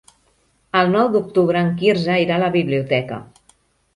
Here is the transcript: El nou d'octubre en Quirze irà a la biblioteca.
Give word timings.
El 0.79 0.87
nou 0.93 1.09
d'octubre 1.15 1.61
en 1.65 1.69
Quirze 1.83 2.15
irà 2.23 2.39
a 2.41 2.43
la 2.47 2.51
biblioteca. 2.57 3.21